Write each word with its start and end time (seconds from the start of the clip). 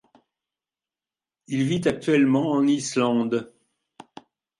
Il 1.45 1.61
vit 1.63 1.87
actuellement 1.87 2.53
en 2.53 2.65
Islande. 2.65 3.53